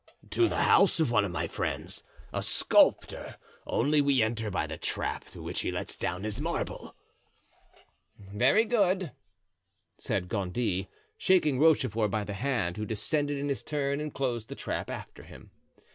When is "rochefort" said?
11.59-12.09